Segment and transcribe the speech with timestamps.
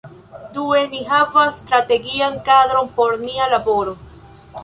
[0.53, 3.97] Due, ni havas strategian kadron por nia laboro.